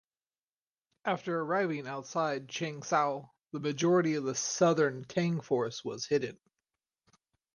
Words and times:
After 1.05 1.39
arriving 1.39 1.85
outside 1.85 2.47
Changzhou 2.47 3.29
the 3.51 3.59
majority 3.59 4.15
of 4.15 4.23
the 4.23 4.33
Southern 4.33 5.05
Tang 5.05 5.41
force 5.41 5.85
was 5.85 6.07
hidden. 6.07 6.39